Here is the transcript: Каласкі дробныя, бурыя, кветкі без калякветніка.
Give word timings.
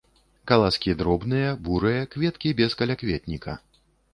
Каласкі 0.51 0.95
дробныя, 1.01 1.51
бурыя, 1.67 2.01
кветкі 2.15 2.57
без 2.63 2.71
калякветніка. 2.81 3.53